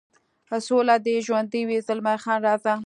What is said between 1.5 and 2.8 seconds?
وي، زلمی خان: راځه.